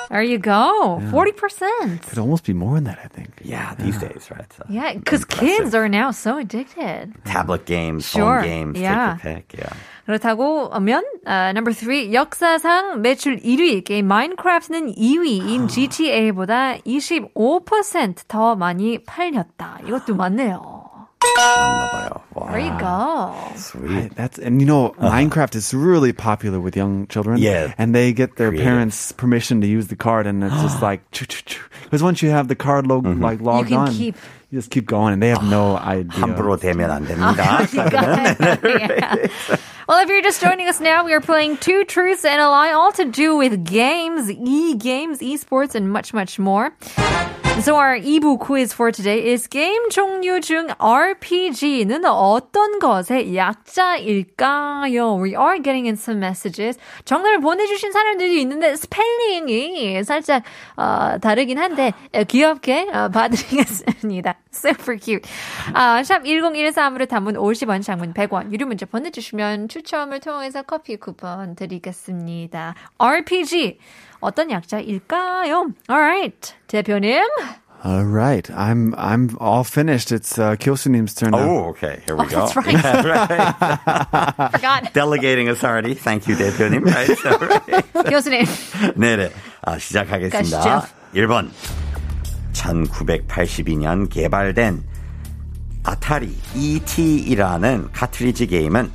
There 0.09 0.23
you 0.23 0.37
go. 0.39 1.01
40%. 1.11 2.01
Could 2.05 2.19
almost 2.19 2.45
be 2.45 2.53
more 2.53 2.75
than 2.75 2.85
that, 2.85 2.99
I 3.03 3.07
think. 3.07 3.33
Yeah, 3.43 3.73
these 3.75 3.97
days, 3.97 4.29
right? 4.31 4.45
So 4.53 4.63
Yeah, 4.69 4.93
because 4.93 5.25
kids 5.25 5.73
are 5.73 5.89
now 5.89 6.11
so 6.11 6.37
addicted. 6.37 7.13
tablet 7.25 7.65
games, 7.65 8.05
Sure. 8.07 8.39
phone 8.39 8.43
games, 8.47 8.79
Yeah. 8.79 9.17
take 9.19 9.25
your 9.25 9.33
pick. 9.33 9.45
Yeah. 9.57 9.73
그렇다고 10.06 10.68
하면 10.74 11.02
uh, 11.26 11.50
number 11.52 11.72
three 11.72 12.12
역사상 12.12 13.00
매출 13.02 13.36
1위 13.38 13.84
게임 13.84 14.06
마인크래프트는 14.08 14.94
2위인 14.96 15.68
GTA보다 15.68 16.76
25%더 16.86 18.56
많이 18.56 18.98
팔렸다. 19.04 19.78
이것도 19.86 20.14
맞네요. 20.16 20.80
맞나 21.36 21.90
봐요. 21.90 22.08
Wow. 22.34 22.48
There 22.50 22.60
you 22.60 22.78
go. 22.78 23.32
Sweet. 23.56 24.16
That's 24.16 24.38
and 24.38 24.60
you 24.60 24.66
know 24.66 24.92
Minecraft 24.98 25.54
is 25.54 25.72
really 25.72 26.12
popular 26.12 26.58
with 26.58 26.76
young 26.76 27.06
children. 27.06 27.36
Uh-huh. 27.36 27.44
Yeah. 27.46 27.74
and 27.78 27.94
they 27.94 28.12
get 28.12 28.36
their 28.36 28.48
Creative. 28.50 28.66
parents' 28.66 29.12
permission 29.12 29.60
to 29.60 29.66
use 29.68 29.86
the 29.86 29.94
card, 29.96 30.26
and 30.26 30.42
it's 30.42 30.60
just 30.62 30.82
like 30.82 31.02
because 31.12 32.02
once 32.02 32.22
you 32.22 32.30
have 32.30 32.48
the 32.48 32.56
card 32.56 32.86
log 32.88 33.04
Mm-hmm. 33.06 33.22
like 33.22 33.40
logged 33.40 33.68
can 33.68 33.78
on, 33.86 33.92
keep- 33.92 34.16
you 34.50 34.58
just 34.58 34.70
keep 34.70 34.86
going, 34.86 35.12
and 35.14 35.22
they 35.22 35.28
have 35.28 35.44
no 35.44 35.76
idea. 35.76 36.20
함부로 36.26 36.56
대면 36.58 36.90
안 36.90 37.06
됩니다. 37.06 37.62
Well, 39.88 39.98
if 39.98 40.08
you're 40.08 40.22
just 40.22 40.40
joining 40.40 40.68
us 40.68 40.80
now, 40.80 41.04
we 41.04 41.12
are 41.12 41.20
playing 41.20 41.56
Two 41.56 41.84
Truths 41.84 42.24
and 42.24 42.40
a 42.40 42.48
Lie, 42.48 42.72
all 42.72 42.92
to 42.92 43.04
do 43.04 43.36
with 43.36 43.64
games, 43.64 44.30
e-games, 44.30 45.18
esports, 45.18 45.74
and 45.74 45.90
much, 45.90 46.14
much 46.14 46.38
more. 46.38 46.72
So 47.60 47.76
our 47.76 48.00
2부 48.00 48.40
quiz 48.40 48.72
for 48.72 48.90
today 48.90 49.30
is 49.32 49.46
게임 49.46 49.90
종류 49.90 50.40
중 50.40 50.68
RPG는 50.78 52.04
어떤 52.06 52.78
것의 52.80 53.36
약자일까요? 53.36 55.22
We 55.22 55.36
are 55.36 55.62
getting 55.62 55.86
in 55.86 55.94
some 55.94 56.18
messages. 56.18 56.78
정답을 57.04 57.40
보내주신 57.40 57.92
사람들이 57.92 58.40
있는데 58.40 58.74
스펠링이 58.74 60.02
살짝 60.02 60.42
어, 60.76 61.18
다르긴 61.20 61.58
한데 61.58 61.92
어, 62.12 62.24
귀엽게 62.24 62.88
어, 62.92 63.08
봐드리겠습니다. 63.10 64.38
Super 64.52 64.98
cute. 64.98 65.30
아, 65.72 66.02
샵 66.02 66.24
1013으로 66.24 67.08
단문 67.08 67.34
50원, 67.34 67.82
장문 67.82 68.12
100원, 68.12 68.52
유료 68.52 68.66
문자 68.66 68.86
보내주시면 68.86 69.68
추첨을 69.68 70.20
통해서 70.20 70.62
커피 70.62 70.96
쿠폰 70.96 71.54
드리겠습니다. 71.54 72.74
RPG 72.98 73.78
어떤 74.22 74.50
약자일까요? 74.50 75.72
Alright, 75.90 76.54
대표님. 76.68 77.20
All 77.84 78.04
right, 78.04 78.48
I'm 78.54 78.94
I'm 78.96 79.36
all 79.40 79.64
finished. 79.64 80.12
It's 80.12 80.38
uh, 80.38 80.54
Kyosu님's 80.54 81.14
turn 81.16 81.32
now. 81.32 81.40
Oh, 81.42 81.64
okay. 81.74 82.00
Here 82.06 82.14
we 82.14 82.26
go. 82.28 82.46
That's 82.46 82.54
right. 82.54 82.78
Forgot. 84.52 84.92
Delegating 84.94 85.48
authority. 85.48 85.94
Thank 85.94 86.28
you, 86.28 86.36
대표님. 86.36 86.86
Right. 86.86 87.10
So, 87.18 87.30
right. 87.42 87.84
교수님. 88.06 88.46
네네. 88.94 89.32
아, 89.66 89.78
시작하겠습니다. 89.78 90.60
가시죠. 90.60 90.86
1번. 91.14 91.50
1982년 92.52 94.08
개발된 94.08 94.84
아타리 95.82 96.36
ET이라는 96.54 97.88
카트리지 97.92 98.46
게임은 98.46 98.92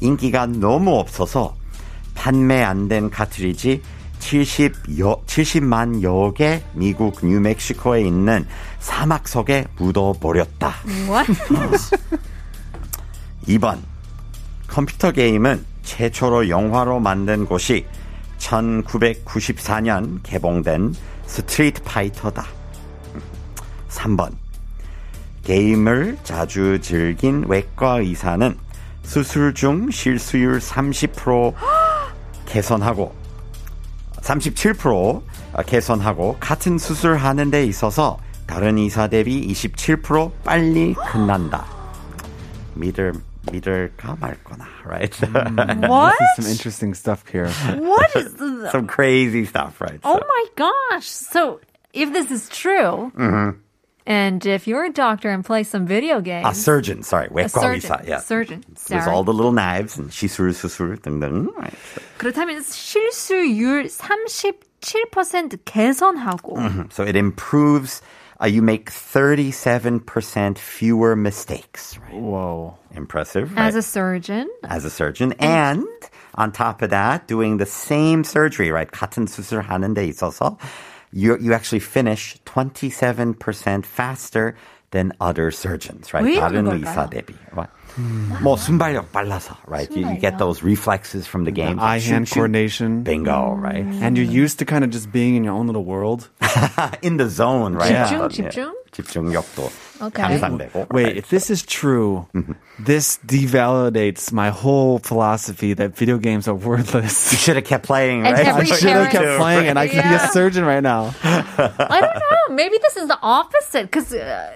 인기가 0.00 0.46
너무 0.46 0.94
없어서 0.98 1.56
판매 2.14 2.62
안 2.62 2.86
된 2.88 3.10
카트리지 3.10 3.82
70여, 4.20 5.24
70만 5.26 6.02
여 6.02 6.32
개 6.36 6.62
미국 6.74 7.18
뉴멕시코에 7.24 8.02
있는 8.02 8.46
사막 8.78 9.26
속에 9.26 9.66
묻어버렸다. 9.76 10.74
What? 11.08 11.32
2번. 13.48 13.78
컴퓨터 14.68 15.10
게임은 15.10 15.64
최초로 15.82 16.48
영화로 16.48 17.00
만든 17.00 17.44
곳이 17.46 17.84
1994년 18.38 20.20
개봉된 20.22 20.94
스트리트 21.26 21.82
파이터다. 21.82 22.46
3번. 23.88 24.32
게임을 25.44 26.18
자주 26.22 26.78
즐긴 26.80 27.44
외과 27.48 27.98
의사는 27.98 28.56
수술 29.02 29.52
중 29.54 29.90
실수율 29.90 30.58
30% 30.58 31.54
개선하고 32.46 33.19
37% 34.22 35.22
개선하고 35.66 36.36
같은 36.40 36.78
수술하는 36.78 37.50
데 37.50 37.64
있어서 37.64 38.18
다른 38.46 38.78
의사 38.78 39.08
대비 39.08 39.46
27% 39.48 40.32
빨리 40.44 40.94
끝난다. 40.94 41.64
믿을 42.74 43.12
믿을까 43.50 44.16
말거나, 44.20 44.66
right? 44.84 45.16
What? 45.88 46.16
This 46.18 46.20
is 46.20 46.36
some 46.36 46.46
interesting 46.50 46.94
stuff 46.94 47.24
here. 47.26 47.48
What 47.80 48.14
is 48.16 48.34
the... 48.34 48.68
Some 48.70 48.86
crazy 48.86 49.44
stuff, 49.46 49.80
right? 49.80 49.98
Oh 50.04 50.18
So- 50.18 50.26
my 50.26 50.44
gosh. 50.56 51.06
So 51.08 51.60
if 51.92 52.12
this 52.12 52.30
is 52.30 52.48
true, 52.50 53.10
and 54.07 54.45
if 54.45 54.67
you're 54.67 54.85
a 54.85 54.91
doctor 54.93 55.29
and 55.31 55.43
play 55.43 55.63
some 55.63 55.85
video 55.87 56.21
games, 56.21 56.45
a 56.47 56.53
surgeon, 56.53 57.01
sorry, 57.03 57.27
a 57.27 57.33
외과 57.33 57.49
surgeon, 57.49 57.81
의사, 57.89 58.07
yeah. 58.07 58.19
surgeon, 58.19 58.63
With 58.69 58.77
sorry. 58.79 59.11
all 59.11 59.23
the 59.23 59.33
little 59.33 59.51
knives 59.51 59.97
and 59.97 60.11
시술, 60.11 60.53
수술 60.53 60.97
등등. 61.01 61.47
Right. 61.57 61.73
그렇다면 62.19 62.61
실수율 62.61 63.89
37% 64.81 65.57
개선하고 65.65 66.91
So 66.93 67.03
it 67.03 67.15
improves. 67.15 68.01
Uh, 68.41 68.47
you 68.47 68.61
make 68.61 68.91
37% 68.91 70.57
fewer 70.57 71.15
mistakes. 71.15 71.97
Right? 71.97 72.13
Whoa. 72.21 72.77
Impressive. 72.93 73.49
as 73.57 73.73
right? 73.73 73.75
a 73.75 73.81
surgeon. 73.81 74.49
as 74.65 74.83
a 74.83 74.89
surgeon. 74.89 75.31
And 75.39 75.85
on 76.35 76.51
top 76.51 76.81
of 76.81 76.89
that, 76.89 77.27
doing 77.27 77.57
the 77.57 77.65
same 77.65 78.25
surgery, 78.25 78.71
right? 78.71 78.91
같은 78.91 79.25
수술 79.25 79.61
하는 79.63 79.95
데 79.95 80.05
있어서 80.09 80.57
you, 81.11 81.37
you 81.39 81.53
actually 81.53 81.79
finish 81.79 82.37
27% 82.45 83.85
faster 83.85 84.55
than 84.91 85.11
other 85.19 85.51
surgeons, 85.51 86.13
right? 86.13 86.23
왜 86.23 86.39
다른 86.39 86.63
그런 86.65 86.79
의사 86.81 87.07
걸까요? 87.07 87.09
대비. 87.09 87.35
Right? 87.53 87.69
뭐 88.41 88.55
순발력 88.57 89.11
빨라서, 89.11 89.55
right? 89.67 89.89
You, 89.91 90.07
you 90.07 90.17
get 90.19 90.37
those 90.37 90.63
reflexes 90.63 91.25
from 91.27 91.43
the 91.45 91.51
game. 91.51 91.79
Eye-hand 91.79 92.27
Shoot, 92.27 92.33
shoot. 92.33 92.39
coordination. 92.39 93.03
Bingo, 93.03 93.53
right? 93.55 93.85
And 94.01 94.17
you're 94.17 94.27
used 94.27 94.59
to 94.59 94.65
kind 94.65 94.83
of 94.83 94.89
just 94.91 95.11
being 95.11 95.35
in 95.35 95.43
your 95.43 95.53
own 95.53 95.67
little 95.67 95.85
world. 95.85 96.29
In 97.01 97.17
the 97.17 97.29
zone, 97.29 97.73
right? 97.73 98.07
집중, 98.07 98.19
어떤, 98.21 98.29
집중? 98.29 98.73
예, 98.89 98.91
집중력도 98.91 99.69
Okay. 100.01 100.23
향상되고. 100.23 100.87
Wait, 100.91 101.03
right? 101.05 101.17
if 101.17 101.29
this 101.29 101.49
is 101.49 101.61
true, 101.63 102.25
this 102.79 103.19
devalidates 103.25 104.31
my 104.31 104.49
whole 104.49 104.99
philosophy 104.99 105.73
that 105.73 105.95
video 105.95 106.17
games 106.17 106.47
are 106.47 106.55
worthless. 106.55 107.31
You 107.31 107.37
should 107.37 107.55
have 107.55 107.65
kept 107.65 107.85
playing, 107.85 108.25
And 108.25 108.35
right? 108.35 108.47
every 108.47 108.71
I 108.71 108.75
should 108.75 108.89
have 108.89 109.09
parent- 109.09 109.11
kept 109.11 109.39
playing, 109.39 109.67
and 109.67 109.77
I 109.79 109.87
could 109.87 110.03
be 110.03 110.09
Yeah. 110.09 110.25
a 110.25 110.31
surgeon 110.31 110.65
right 110.65 110.83
now. 110.83 111.13
I 111.23 111.99
don't 112.01 112.15
know. 112.19 112.43
Maybe 112.55 112.77
this 112.81 112.97
is 112.97 113.07
the 113.07 113.19
opposite 113.21 113.91
because 113.91 114.11
uh, 114.13 114.51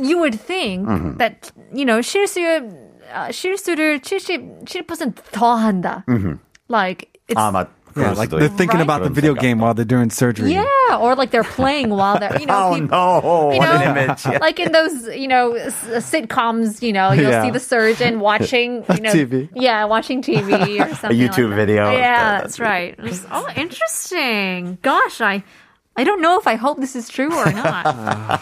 you 0.00 0.18
would 0.18 0.38
think 0.40 0.86
that 1.18 1.50
you 1.72 1.84
know 1.84 1.98
실수율 2.00 2.64
uh, 3.12 3.28
실수를 3.34 4.00
77%더 4.00 5.56
한다. 5.56 6.04
Like 6.68 7.08
it's 7.28 7.36
아, 7.38 7.50
맞. 7.52 7.68
Yeah, 7.96 8.14
그럴 8.14 8.16
like 8.16 8.30
수도 8.30 8.38
they're 8.38 8.48
있- 8.48 8.56
thinking 8.56 8.78
Right. 8.78 8.86
about 8.86 9.02
the 9.02 9.10
그런 9.10 9.14
video 9.18 9.34
생각. 9.34 9.40
game 9.42 9.58
while 9.58 9.74
they're 9.74 9.84
doing 9.84 10.10
surgery. 10.14 10.54
yeah, 10.54 10.94
or 10.94 11.16
like 11.18 11.32
they're 11.34 11.42
playing 11.42 11.90
while 11.90 12.20
they're 12.22 12.38
you 12.38 12.46
know 12.46 12.70
Oh 12.70 12.74
peop- 12.78 12.86
no! 12.86 13.50
you 13.50 13.58
What 13.58 13.66
know, 13.66 13.82
an 13.82 13.82
image! 13.98 14.22
Yeah. 14.30 14.38
like 14.38 14.60
in 14.62 14.70
those, 14.70 15.10
you 15.10 15.26
know, 15.26 15.58
s- 15.58 15.74
sitcoms, 16.06 16.82
you 16.86 16.92
know, 16.94 17.10
you'll 17.10 17.34
Yeah. 17.34 17.42
see 17.42 17.50
the 17.50 17.58
surgeon 17.58 18.20
watching, 18.22 18.86
you 18.94 19.02
know, 19.02 19.10
TV. 19.10 19.50
Yeah, 19.58 19.90
watching 19.90 20.22
TV 20.22 20.78
or 20.78 20.86
something. 20.94 21.18
YouTube 21.18 21.50
like 21.50 21.66
that. 21.66 21.66
video. 21.66 21.82
Yeah, 21.90 21.98
Yeah, 21.98 22.30
that's 22.46 22.54
that's 22.54 22.60
right. 22.62 22.94
It 22.94 23.02
was- 23.02 23.26
oh, 23.26 23.50
interesting. 23.58 24.78
Gosh, 24.86 25.18
I, 25.20 25.42
I 25.98 26.04
don't 26.06 26.22
know 26.22 26.38
if 26.38 26.46
I 26.46 26.54
hope 26.54 26.78
this 26.78 26.94
is 26.94 27.10
true 27.10 27.34
or 27.34 27.50
not. 27.50 28.38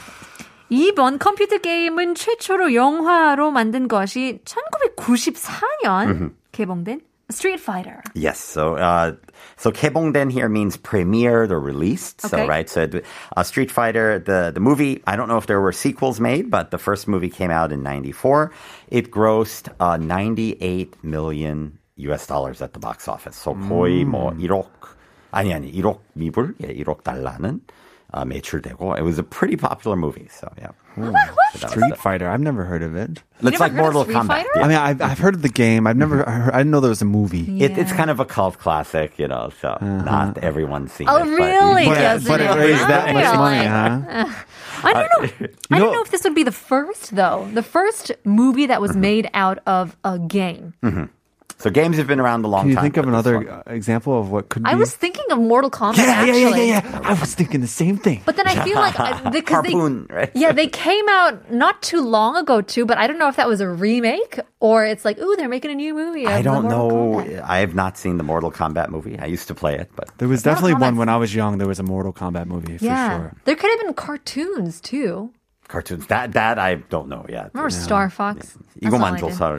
2번 0.69 1.17
컴퓨터 1.17 1.57
게임은 1.57 2.15
최초로 2.21 2.75
영화로 2.77 3.51
만든 3.51 3.89
것이 3.89 4.41
1994년 4.45 6.33
개봉된 6.53 7.01
Street 7.31 7.61
Fighter. 7.61 8.03
Yes. 8.15 8.41
So, 8.41 8.77
uh, 8.77 9.13
so 9.57 9.71
개봉된 9.71 10.33
here 10.33 10.49
means 10.49 10.79
premiered 10.79 11.51
or 11.51 11.61
released. 11.61 12.23
So, 12.23 12.39
Okay. 12.39 12.49
right. 12.49 12.69
So, 12.71 12.89
uh, 13.37 13.43
Street 13.45 13.71
Fighter, 13.71 14.19
the 14.19 14.51
the 14.55 14.61
movie. 14.61 15.03
I 15.07 15.15
don't 15.17 15.29
know 15.29 15.37
if 15.37 15.45
there 15.47 15.61
were 15.61 15.73
sequels 15.77 16.21
made, 16.21 16.49
but 16.51 16.71
the 16.71 16.79
first 16.79 17.07
movie 17.07 17.29
came 17.29 17.51
out 17.53 17.71
in 17.71 17.83
'94. 17.85 18.51
It 18.89 19.11
grossed 19.13 19.69
uh, 19.79 19.99
98 20.01 20.97
million 21.05 21.77
U.S. 22.09 22.27
dollars 22.27 22.63
at 22.63 22.73
the 22.73 22.81
box 22.81 23.09
office. 23.09 23.37
So 23.37 23.53
거의 23.55 24.05
뭐 24.09 24.33
1억 24.33 24.67
아니 25.33 25.53
아니 25.53 25.69
1억 25.71 25.99
미불, 26.17 26.55
예, 26.65 26.73
1억 26.83 27.03
달러는 27.05 27.61
uh, 28.15 28.25
매출되고. 28.25 28.97
It 28.97 29.03
was 29.05 29.19
a 29.19 29.23
pretty 29.23 29.57
popular 29.57 29.97
movie. 29.97 30.29
So, 30.33 30.49
yeah. 30.57 30.73
Oh, 30.96 31.12
so 31.54 31.60
that 31.60 31.70
Street 31.72 31.98
Fighter. 31.98 32.30
I've 32.30 32.42
never 32.42 32.66
heard 32.66 32.84
of 32.84 32.96
it. 32.96 33.24
It's 33.42 33.60
like 33.60 33.74
Mortal 33.74 34.06
Kombat. 34.06 34.46
Yeah. 34.56 34.64
I 34.64 34.68
mean, 34.68 34.78
I've, 34.78 35.02
I've 35.02 35.20
heard 35.20 35.36
of 35.36 35.42
the 35.42 35.50
game. 35.50 35.88
I've 35.88 35.98
never. 35.98 36.18
Heard, 36.24 36.54
I 36.54 36.60
didn't 36.60 36.72
know 36.72 36.80
there 36.80 36.90
was 36.90 37.02
a 37.02 37.06
movie. 37.06 37.62
It, 37.62 37.78
it's 37.78 37.92
kind 37.92 38.10
of 38.10 38.20
a 38.20 38.26
cult 38.26 38.58
classic, 38.60 39.18
you 39.18 39.28
know, 39.28 39.52
so 39.60 39.70
uh-huh. 39.70 40.04
not 40.04 40.38
everyone's 40.38 40.92
seen 40.94 41.10
Oh, 41.10 41.18
it. 41.18 41.20
but- 41.22 41.30
really? 41.30 41.86
But, 41.86 41.98
Yes, 41.98 42.28
but 42.28 42.42
it 42.42 42.46
it 42.46 42.50
is. 42.52 42.56
raised 42.56 42.90
that 42.90 43.14
much 43.14 43.36
money, 43.36 43.66
huh? 43.66 44.02
Uh, 44.10 44.34
I 44.84 44.94
don't 44.94 45.42
know. 45.42 45.46
Uh, 45.46 45.50
I 45.72 45.80
don't 45.80 45.94
know 45.94 46.02
if 46.02 46.12
this 46.12 46.24
would 46.24 46.36
be 46.36 46.44
the 46.44 46.52
first 46.52 47.16
though. 47.16 47.50
The 47.54 47.64
first 47.64 48.12
movie 48.24 48.68
that 48.68 48.82
was 48.82 48.92
mm-hmm. 48.92 49.02
made 49.02 49.30
out 49.34 49.60
of 49.66 49.96
a 50.04 50.20
game. 50.20 50.74
Mm-hmm. 50.84 51.06
So 51.63 51.71
games 51.71 51.97
have 51.99 52.07
been 52.07 52.21
around 52.21 52.45
a 52.45 52.47
long 52.47 52.63
Can 52.63 52.69
you 52.71 52.75
time. 52.77 52.85
think 52.85 52.97
of 52.99 53.05
but 53.07 53.11
this 53.11 53.27
another 53.27 53.37
one- 53.43 53.49
uh, 53.67 53.75
example 53.75 54.15
of 54.17 54.31
what 54.31 54.49
could 54.49 54.63
I 54.65 54.75
be? 54.75 54.79
was 54.79 54.95
thinking 54.95 55.25
of 55.33 55.41
Mortal 55.43 55.71
Kombat. 55.75 55.97
yeah, 55.99 56.23
yeah, 56.23 56.31
yeah, 56.31 56.47
actually. 56.47 56.69
yeah, 56.71 56.87
yeah. 56.87 57.01
I 57.03 57.15
was 57.19 57.35
thinking 57.35 57.61
the 57.63 57.67
same 57.67 57.97
thing. 57.99 58.23
But 58.25 58.37
then 58.39 58.47
I 58.47 58.63
feel 58.63 58.77
like 58.79 58.95
uh, 58.95 59.31
because 59.35 59.67
Harpoon, 59.67 60.07
they, 60.07 60.15
right? 60.15 60.31
yeah, 60.39 60.53
they 60.55 60.69
came 60.69 61.03
out 61.11 61.51
not 61.51 61.83
too 61.83 61.99
long 62.01 62.37
ago 62.37 62.61
too. 62.63 62.87
But 62.87 62.99
I 62.99 63.09
don't 63.11 63.19
know 63.19 63.27
if 63.27 63.35
that 63.43 63.49
was 63.51 63.59
a 63.61 63.67
remake 63.69 64.39
or 64.61 64.85
it's 64.87 65.03
like, 65.05 65.19
ooh, 65.19 65.35
they're 65.35 65.49
making 65.51 65.73
a 65.73 65.75
new 65.75 65.95
movie. 65.99 66.27
Of 66.27 66.31
I 66.31 66.37
the 66.39 66.43
don't 66.45 66.63
Mortal 66.71 66.79
know. 66.79 67.27
Kombat. 67.27 67.43
I 67.43 67.59
have 67.59 67.75
not 67.75 67.99
seen 67.99 68.19
the 68.23 68.27
Mortal 68.31 68.53
Kombat 68.55 68.91
movie. 68.95 69.19
I 69.19 69.27
used 69.27 69.49
to 69.51 69.55
play 69.59 69.75
it, 69.75 69.91
but 69.99 70.15
there 70.23 70.29
was 70.31 70.47
Mortal 70.47 70.55
definitely 70.55 70.75
one 70.79 70.95
Kombat's- 70.95 70.99
when 71.03 71.09
I 71.11 71.17
was 71.19 71.35
young. 71.35 71.59
There 71.59 71.67
was 71.67 71.81
a 71.83 71.89
Mortal 71.91 72.13
Kombat 72.15 72.47
movie 72.47 72.79
for 72.79 72.85
Yeah, 72.87 73.19
sure. 73.19 73.35
there 73.51 73.57
could 73.59 73.71
have 73.75 73.81
been 73.83 73.95
cartoons 73.99 74.79
too. 74.81 75.35
cartoons 75.67 76.07
that 76.07 76.33
that 76.39 76.57
I 76.63 76.77
don't 76.89 77.09
know 77.11 77.27
yet. 77.29 77.51
Remember 77.53 77.69
Star 77.75 78.07
Fox? 78.15 78.55
That's 78.79 78.95
all 78.95 78.95
이거만 78.95 79.19
I 79.19 79.19
did. 79.19 79.35
조사를. 79.35 79.59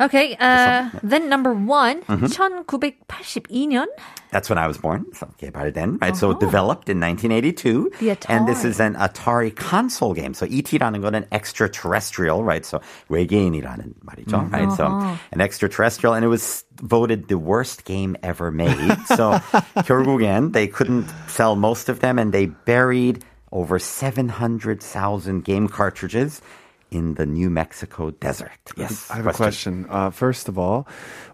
Okay, 0.00 0.36
uh, 0.38 0.90
then 1.02 1.28
number 1.30 1.54
one, 1.54 2.02
Mm-hmm. 2.02 2.26
1982년. 2.26 3.86
That's 4.30 4.50
when 4.50 4.58
I 4.58 4.66
was 4.66 4.76
born. 4.76 5.06
So 5.14 5.26
개발된, 5.40 6.02
right? 6.02 6.14
So 6.14 6.32
it 6.32 6.40
developed 6.40 6.88
in 6.90 7.00
1982. 7.00 7.90
The 8.00 8.10
And 8.28 8.46
this 8.46 8.60
Atari. 8.60 8.68
is 8.68 8.80
an 8.80 8.94
Atari 8.96 9.54
console 9.56 10.12
game. 10.12 10.34
So 10.34 10.44
ET라는 10.46 11.00
거는 11.00 11.26
extraterrestrial, 11.32 12.44
right? 12.44 12.66
So 12.66 12.80
외계인이라는 13.08 13.94
말이죠, 14.04 14.52
right? 14.52 14.70
So 14.72 14.86
an 15.32 15.40
extraterrestrial, 15.40 16.12
and 16.14 16.24
it 16.24 16.28
was 16.28 16.64
voted 16.82 17.28
the 17.28 17.38
worst 17.38 17.84
game 17.84 18.16
ever 18.22 18.50
made. 18.50 18.92
So 19.16 19.40
결국엔 19.88 20.52
they 20.52 20.66
couldn't 20.66 21.06
sell 21.28 21.56
most 21.56 21.88
of 21.88 22.00
them, 22.00 22.18
and 22.18 22.32
they 22.32 22.46
buried 22.46 23.24
over 23.52 23.78
700,000 23.78 25.44
game 25.44 25.68
cartridges 25.68 26.42
in 26.90 27.14
the 27.14 27.26
New 27.26 27.50
Mexico 27.50 28.10
desert. 28.12 28.52
Yes. 28.76 29.10
I 29.10 29.16
have 29.16 29.26
a 29.26 29.32
question. 29.32 29.86
Uh, 29.90 30.10
first 30.10 30.46
of 30.48 30.56
all, 30.56 30.86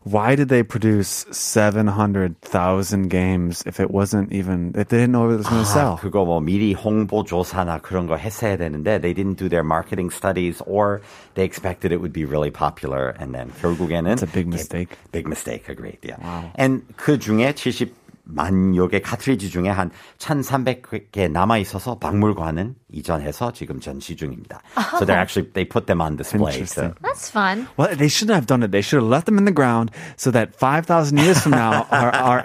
why 0.02 0.34
did 0.34 0.48
they 0.48 0.62
produce 0.62 1.26
700,000 1.30 3.08
games 3.08 3.62
if 3.66 3.78
it 3.78 3.90
wasn't 3.90 4.32
even, 4.32 4.72
if 4.74 4.88
they 4.88 4.96
didn't 4.96 5.12
know 5.12 5.28
it 5.30 5.36
was 5.36 5.46
going 5.46 5.62
to 5.62 5.68
아, 5.68 5.72
sell? 5.72 5.96
그거 5.98 6.24
뭐 6.24 6.40
미리 6.40 6.72
홍보 6.74 7.22
조사나 7.24 7.80
그런 7.80 8.06
거 8.06 8.16
했어야 8.16 8.56
되는데 8.56 8.98
they 9.00 9.12
didn't 9.14 9.36
do 9.36 9.48
their 9.48 9.62
marketing 9.62 10.10
studies 10.10 10.62
or 10.66 11.02
they 11.34 11.44
expected 11.44 11.92
it 11.92 12.00
would 12.00 12.12
be 12.12 12.24
really 12.24 12.50
popular 12.50 13.14
and 13.20 13.34
then 13.34 13.52
결국에는 13.60 14.10
It's 14.16 14.22
a 14.22 14.26
big 14.32 14.48
mistake. 14.48 14.96
big 15.12 15.26
mistake 15.28 15.68
agreed 15.68 15.98
yeah. 16.02 16.50
And 16.56 16.82
그 16.96 17.18
중에 17.18 17.54
70 17.54 17.92
만여 18.27 18.87
카트리지 18.87 19.49
중에 19.49 19.69
한 19.69 19.91
1,300개 20.19 21.31
남아 21.31 21.57
있어서 21.59 21.97
박물관은 21.97 22.75
이전해서 22.91 23.51
지금 23.53 23.79
전시 23.79 24.15
중입니다. 24.15 24.61
Oh. 24.77 24.99
So 24.99 25.05
they 25.05 25.15
actually 25.15 25.49
they 25.53 25.65
put 25.65 25.87
them 25.87 26.01
on 26.01 26.15
display. 26.15 26.65
So. 26.65 26.93
That's 27.01 27.29
fun. 27.29 27.67
Well, 27.77 27.95
they 27.95 28.07
shouldn't 28.07 28.35
have 28.35 28.47
done 28.47 28.63
it. 28.63 28.71
They 28.71 28.81
should 28.81 29.01
have 29.01 29.09
left 29.09 29.25
them 29.25 29.37
in 29.37 29.45
the 29.45 29.51
ground 29.51 29.91
so 30.15 30.31
that 30.31 30.55
5,000 30.55 31.17
years 31.17 31.39
from 31.39 31.51
now, 31.51 31.87
our 31.91 32.11
our 32.13 32.39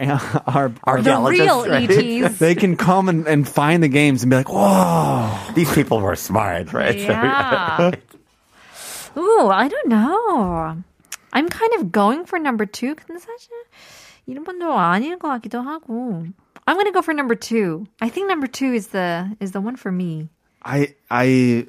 our, 0.46 0.72
our 0.84 1.02
the 1.02 1.16
real 1.18 1.66
right? 1.66 1.90
ETs 1.90 2.38
they 2.38 2.54
can 2.54 2.76
come 2.76 3.08
and, 3.08 3.26
and 3.26 3.48
find 3.48 3.82
the 3.82 3.88
games 3.88 4.22
and 4.22 4.30
be 4.30 4.36
like, 4.36 4.50
"Whoa, 4.50 5.30
these 5.54 5.72
people 5.72 6.00
were 6.00 6.16
smart, 6.16 6.72
right?" 6.72 6.96
Yeah. 6.96 7.92
Ooh, 9.16 9.48
I 9.48 9.68
don't 9.68 9.88
know. 9.88 10.82
I'm 11.32 11.48
kind 11.48 11.72
of 11.74 11.92
going 11.92 12.24
for 12.24 12.38
number 12.38 12.66
two 12.66 12.94
concession. 12.94 13.56
1번도 14.28 14.76
아닌 14.76 15.18
것 15.18 15.28
같기도 15.28 15.60
하고. 15.62 16.24
I'm 16.66 16.76
gonna 16.76 16.92
go 16.92 17.02
for 17.02 17.12
number 17.12 17.34
two. 17.34 17.86
I 18.00 18.08
think 18.08 18.28
number 18.28 18.46
two 18.46 18.72
is 18.72 18.88
the 18.88 19.36
is 19.40 19.50
the 19.52 19.60
one 19.60 19.76
for 19.76 19.90
me. 19.90 20.28
I 20.64 20.94
I 21.10 21.66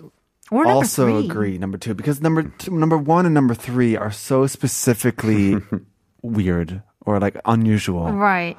also 0.52 1.06
three. 1.08 1.26
agree 1.26 1.58
number 1.58 1.78
two 1.80 1.94
because 1.96 2.22
number 2.22 2.44
two, 2.44 2.72
number 2.78 2.98
one 2.98 3.26
and 3.26 3.34
number 3.34 3.56
three 3.56 3.98
are 3.98 4.12
so 4.12 4.46
specifically 4.46 5.58
weird 6.22 6.84
or 7.06 7.20
like 7.20 7.38
unusual, 7.46 8.12
right? 8.14 8.58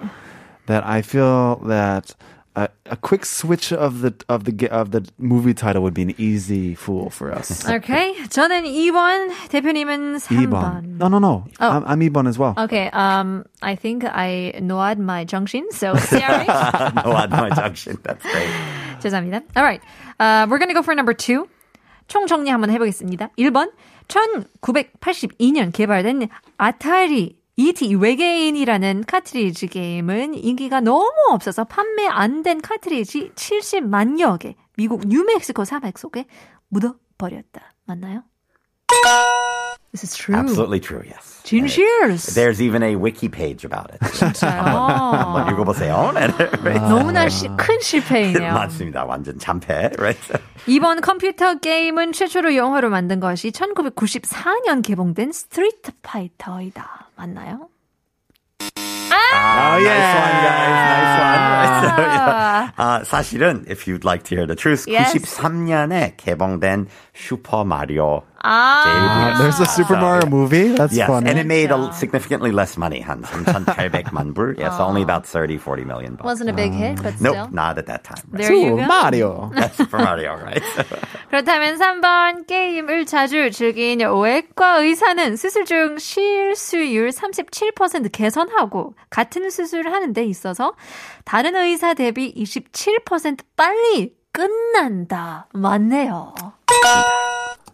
That 0.67 0.85
I 0.85 1.03
feel 1.03 1.57
that 1.67 2.15
a, 2.56 2.68
a 2.88 2.98
quick 2.98 3.26
switch 3.26 3.72
of 3.72 4.02
the 4.02 4.14
of 4.28 4.44
the 4.44 4.52
ge- 4.52 4.72
of 4.74 4.92
the 4.92 5.08
movie 5.18 5.54
title 5.54 5.82
would 5.84 5.94
be 5.94 6.02
an 6.02 6.14
easy 6.18 6.76
fool 6.76 7.10
for 7.10 7.32
us. 7.32 7.48
Okay. 7.70 8.14
저는 8.28 8.66
2번, 8.66 9.30
대표님은 9.50 10.18
3번. 10.18 10.50
2번. 10.50 10.84
No, 10.98 11.08
no, 11.08 11.20
no. 11.20 11.46
Oh. 11.60 11.70
I'm, 11.70 11.86
I'm 11.86 12.00
2번 12.00 12.28
as 12.28 12.38
well. 12.38 12.56
Okay, 12.58 12.90
um, 12.92 13.46
I 13.62 13.76
think 13.76 14.04
I 14.04 14.54
noad 14.60 14.98
my 14.98 15.24
junction, 15.26 15.68
so 15.72 15.96
sorry. 15.96 16.48
no, 16.48 17.14
my 17.30 17.50
junction. 17.56 17.98
That's 18.04 18.24
great. 18.24 18.50
죄송합니다. 19.00 19.44
Alright, 19.56 19.82
uh, 20.20 20.48
we're 20.50 20.60
gonna 20.60 20.74
go 20.74 20.82
for 20.82 20.96
number 20.96 21.14
two. 21.14 21.48
총 22.10 22.26
정리 22.26 22.50
한번 22.50 22.72
해보겠습니다. 22.72 23.30
1번, 23.38 23.70
1982년 24.10 25.72
개발된 25.72 26.28
아타리 26.58 27.38
ET 27.57 27.95
외계인이라는 27.95 29.05
카트리지 29.07 29.69
게임은 29.69 30.35
인기가 30.35 30.81
너무 30.81 31.13
없어서 31.31 31.65
판매 31.65 32.07
안 32.07 32.43
된 32.43 32.61
카트리지 32.61 33.31
70만여 33.37 34.39
개 34.41 34.57
미국 34.77 35.07
뉴멕시코 35.07 35.65
사막 35.65 35.97
속에 35.99 36.27
묻어버렸다. 36.69 37.75
맞나요? 37.87 38.25
This 39.93 40.05
is 40.05 40.17
true. 40.17 40.37
Absolutely 40.37 40.81
true. 40.81 41.03
Yes. 41.07 41.34
진실. 41.45 41.85
There's 42.35 42.61
even 42.61 42.83
a 42.83 42.97
wiki 42.97 43.29
page 43.29 43.65
about 43.67 43.93
it. 43.93 44.01
진짜요. 44.13 44.63
한번 44.65 45.53
읽어보세요. 45.53 46.13
너무나 46.89 47.29
시, 47.29 47.49
큰 47.57 47.79
실패이네요. 47.81 48.55
맞습니다. 48.55 49.05
완전 49.05 49.39
참패. 49.39 49.93
Right? 49.99 50.19
이번 50.67 51.03
컴퓨터 51.03 51.55
게임은 51.59 52.13
최초로 52.13 52.57
영화로 52.57 52.89
만든 52.89 53.21
것이 53.21 53.51
1994년 53.53 54.83
개봉된 54.83 55.33
스트리트 55.33 55.93
파이터이다. 56.03 57.09
맞나요? 57.17 57.69
Ah, 59.37 59.77
nice 59.79 60.15
one, 60.17 60.37
guys. 60.41 60.73
Nice 60.89 61.19
one. 61.21 61.45
Right? 61.53 61.75
So, 61.85 62.03
yeah. 62.03 62.73
아, 62.79 63.05
사실은 63.05 63.65
if 63.69 63.87
you'd 63.87 64.05
like 64.05 64.23
to 64.25 64.35
hear 64.35 64.47
the 64.47 64.57
truth, 64.57 64.87
Yes. 64.89 65.13
93년에 65.13 66.17
개봉된 66.17 66.87
슈퍼 67.15 67.65
마리오 67.65 68.23
아, 68.45 68.85
제일 68.85 69.41
There's 69.41 69.59
a 69.61 69.67
Super 69.67 69.97
So, 69.97 70.01
Mario 70.05 70.25
yeah. 70.27 70.31
movie. 70.31 70.69
That's 70.77 70.93
Yes, 70.93 71.09
funny. 71.09 71.31
and 71.31 71.39
it 71.41 71.47
made 71.47 71.71
a, 71.73 71.91
significantly 71.97 72.53
less 72.53 72.77
money, 72.77 73.01
한 73.01 73.25
3,800 73.25 74.13
만 74.13 74.35
불. 74.35 74.55
Yes, 74.59 74.77
only 74.79 75.01
about 75.03 75.25
30, 75.27 75.57
40 75.57 75.85
million 75.85 76.15
bucks. 76.17 76.25
wasn't 76.29 76.51
a 76.51 76.53
big 76.53 76.73
hit, 76.73 77.01
but 77.03 77.15
still. 77.17 77.49
Nope, 77.49 77.53
not 77.53 77.79
at 77.79 77.87
that 77.87 78.05
time. 78.05 78.21
Right? 78.31 78.45
There 78.45 78.53
you 78.55 78.77
go. 78.77 78.85
Mario. 78.87 79.51
That's 79.57 79.77
Super 79.81 79.99
Mario, 79.99 80.37
right? 80.37 80.63
그렇다면 81.33 81.79
3번 81.81 82.47
게임을 82.47 83.07
자주 83.07 83.51
즐긴 83.51 84.01
외과 84.01 84.77
의사는 84.85 85.37
수술 85.37 85.65
중 85.65 85.97
실수율 85.99 87.11
37% 87.11 88.13
개선하고 88.13 88.95
같은 89.11 89.49
수술을 89.51 89.93
하는 89.93 90.13
데 90.13 90.25
있어서 90.25 90.75
다른 91.25 91.57
의사 91.57 91.95
대비 91.95 92.33
27% 92.37 93.41
빨리 93.57 94.13
끝난다. 94.33 95.47
맞네요. 95.55 96.35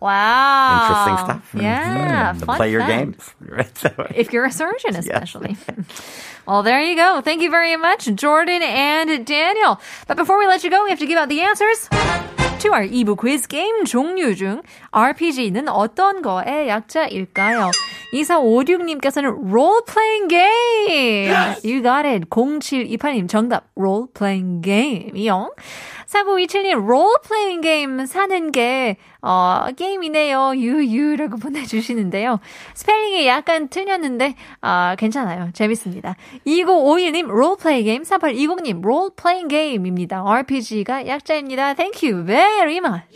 Wow. 0.02 0.82
Interesting 0.82 1.18
stuff. 1.26 1.44
Yeah, 1.56 2.34
So, 2.38 2.46
fun 2.46 2.58
play 2.58 2.72
your 2.72 2.82
fact. 2.82 2.91
games. 2.94 3.24
Right? 3.41 3.78
So, 3.78 3.89
If 4.13 4.34
you're 4.34 4.46
a 4.46 4.52
surgeon, 4.52 4.96
especially. 4.96 5.58
well, 6.46 6.62
there 6.63 6.82
you 6.82 6.96
go. 6.96 7.22
Thank 7.22 7.41
you 7.41 7.50
very 7.50 7.76
much, 7.78 8.06
Jordan 8.13 8.62
and 8.62 9.26
Daniel. 9.26 9.80
But 10.08 10.18
before 10.18 10.38
we 10.38 10.48
let 10.48 10.63
you 10.63 10.70
go, 10.70 10.84
we 10.84 10.89
have 10.91 11.00
to 11.00 11.08
give 11.08 11.18
out 11.18 11.30
the 11.30 11.41
answers 11.41 11.89
to 12.60 12.72
our 12.72 12.84
2부 12.88 13.18
quiz 13.18 13.48
game 13.48 13.86
종류 13.86 14.36
중 14.36 14.62
RPG는 14.91 15.68
어떤 15.70 16.22
거의 16.22 16.68
약자일까요? 16.70 17.72
2456님께서는 18.13 19.52
role 19.52 19.82
playing 19.86 20.28
game. 20.30 21.56
You 21.63 21.82
got 21.82 22.06
it. 22.06 22.30
0728님 22.30 23.28
정답 23.28 23.65
role 23.76 24.08
playing 24.13 24.62
game이요. 24.62 25.50
4927님 26.11 26.83
role 26.83 27.16
playing 27.25 27.62
game 27.62 28.05
사는 28.07 28.51
게 28.51 28.96
어, 29.23 29.66
게임이네요. 29.77 30.57
유유라고 30.57 31.37
보내주시는데요. 31.37 32.40
스펠링이 32.75 33.27
약간 33.29 33.68
틀렸는데 33.68 34.35
아, 34.61 34.96
괜찮아요. 34.99 35.51
재밌습니다. 35.53 36.16
2951님 36.46 37.29
롤플레이 37.29 37.85
게임 37.85 38.03
4820님 38.03 38.83
롤플레잉 38.83 39.49
게임입니다. 39.49 40.25
RPG가 40.27 41.07
약자입니다. 41.07 41.75
Thank 41.75 42.11
you 42.11 42.25
very 42.25 42.79
much. 42.79 43.07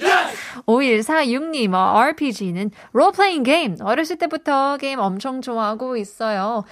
5146님 0.66 1.74
어, 1.74 1.98
RPG는 1.98 2.70
롤플레잉 2.92 3.42
게임 3.42 3.76
어렸을 3.80 4.16
때부터 4.16 4.76
게임 4.76 5.00
엄청 5.00 5.40
좋아하고 5.40 5.96
있어요. 5.96 6.64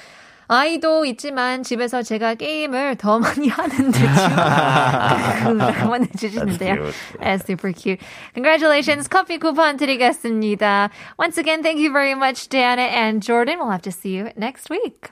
아이도 0.51 1.05
있지만 1.05 1.61
집에서 1.61 2.01
제가 2.01 2.35
게임을 2.35 2.95
더 2.95 3.19
많이 3.19 3.49
하는 3.49 3.91
듯요. 3.91 4.29
보내주시는데요. 5.85 6.75
That's 6.75 6.93
That's 7.19 7.45
super 7.45 7.73
cute. 7.73 7.99
Congratulations. 8.33 9.09
커피 9.09 9.39
쿠폰 9.39 9.75
드리겠습니다. 9.75 10.89
Once 11.19 11.37
again, 11.37 11.61
thank 11.61 11.81
you 11.81 11.91
very 11.91 12.13
much, 12.13 12.47
Diana 12.47 12.83
and 12.83 13.21
Jordan. 13.21 13.59
We'll 13.59 13.71
have 13.71 13.81
to 13.83 13.91
see 13.91 14.15
you 14.15 14.31
next 14.37 14.69
week. 14.69 15.11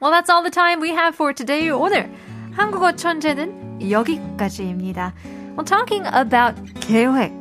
Well, 0.00 0.10
that's 0.10 0.30
all 0.30 0.42
the 0.42 0.50
time 0.50 0.80
we 0.80 0.90
have 0.90 1.14
for 1.14 1.34
today. 1.34 1.68
오늘 1.70 2.10
한국어 2.56 2.92
천재는 2.96 3.90
여기까지입니다. 3.90 5.12
Well, 5.56 5.64
talking 5.64 6.06
about 6.06 6.54
계획 6.80 7.32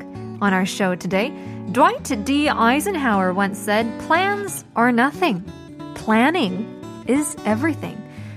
on 0.41 0.53
our 0.53 0.65
show 0.65 0.95
today, 0.95 1.31
Dwight 1.71 2.11
D. 2.25 2.49
Eisenhower 2.49 3.33
once 3.33 3.57
said, 3.57 3.87
plans 4.05 4.65
are 4.75 4.91
nothing. 4.91 5.43
planning 5.95 6.65
is 7.06 7.36
everything. 7.44 7.96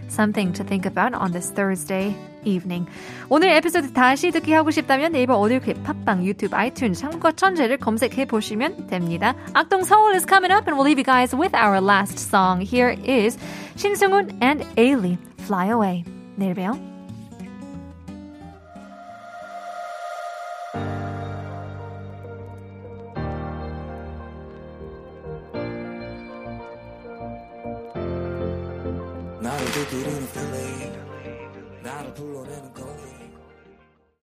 Something 0.10 0.54
to 0.54 0.64
think 0.64 0.86
about 0.86 1.14
on 1.16 1.32
this 1.32 1.52
Thursday 1.52 2.16
evening. 2.44 2.88
오늘 3.30 3.50
에피소드 3.50 3.94
다시 3.94 4.32
듣기 4.32 4.54
하고 4.54 4.70
싶다면 4.70 5.14
네이버 5.14 5.38
오디오 5.38 5.60
클립, 5.60 5.84
팟빵, 5.84 6.24
유튜브, 6.24 6.56
아이튠즈, 6.56 6.96
참고 6.96 7.32
천재를 7.32 7.78
검색해 7.78 8.26
보시면 8.26 8.88
됩니다. 8.88 9.34
악동 9.54 9.84
서울 9.84 10.14
is 10.14 10.26
coming 10.28 10.54
up 10.54 10.68
and 10.68 10.78
we'll 10.78 10.86
leave 10.86 11.00
you 11.00 11.06
guys 11.06 11.36
with 11.36 11.56
our 11.56 11.82
last 11.82 12.20
song. 12.20 12.62
Here 12.62 12.96
is 13.04 13.38
신승훈 13.76 14.38
and 14.42 14.64
Ailee, 14.76 15.18
Fly 15.40 15.70
Away. 15.72 16.04
내일 16.36 16.54
봬요. 16.54 16.93